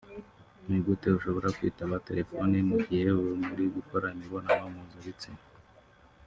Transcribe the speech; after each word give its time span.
ni 0.67 0.77
gute 0.85 1.07
ushobora 1.17 1.49
kwitaba 1.57 1.95
telephone 2.07 2.55
mu 2.69 2.77
gihe 2.87 3.07
muri 3.45 3.63
gukora 3.75 4.05
imibonano 4.15 4.63
mpuzabitsina 4.73 5.41